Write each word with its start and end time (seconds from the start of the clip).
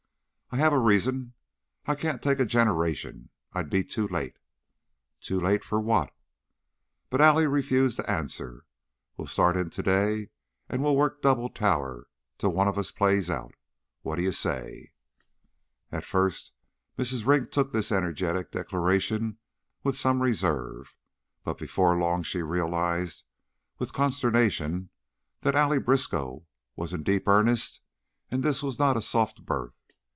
"I 0.53 0.57
have 0.57 0.73
a 0.73 0.77
reason. 0.79 1.33
I 1.85 1.95
can't 1.95 2.21
take 2.21 2.41
a 2.41 2.45
generation; 2.45 3.29
I'd 3.53 3.69
be 3.69 3.85
too 3.85 4.05
late." 4.09 4.35
"Too 5.21 5.39
late 5.39 5.63
for 5.63 5.79
what?" 5.79 6.13
But 7.09 7.21
Allie 7.21 7.47
refused 7.47 7.95
to 7.99 8.09
answer. 8.11 8.65
"We'll 9.15 9.27
start 9.27 9.55
in 9.55 9.69
to 9.69 9.81
day 9.81 10.27
and 10.67 10.83
we'll 10.83 10.97
work 10.97 11.21
double 11.21 11.47
tower 11.47 12.07
till 12.37 12.49
one 12.49 12.67
of 12.67 12.77
us 12.77 12.91
plays 12.91 13.29
out. 13.29 13.55
What 14.01 14.17
d'you 14.17 14.33
say?" 14.33 14.91
At 15.89 16.03
first 16.03 16.51
Mrs. 16.97 17.25
Ring 17.25 17.45
took 17.47 17.71
this 17.71 17.89
energetic 17.89 18.51
declaration 18.51 19.37
with 19.83 19.95
some 19.95 20.21
reserve, 20.21 20.97
but 21.45 21.57
before 21.59 21.97
long 21.97 22.23
she 22.23 22.41
realized 22.41 23.23
with 23.79 23.93
consternation 23.93 24.89
that 25.43 25.55
Allie 25.55 25.79
Briskow 25.79 26.45
was 26.75 26.91
in 26.91 27.03
deep 27.03 27.25
earnest 27.25 27.79
and 28.29 28.43
that 28.43 28.49
this 28.49 28.61
was 28.61 28.77
not 28.77 28.97
a 28.97 29.01
soft 29.01 29.45
berth. 29.45 29.77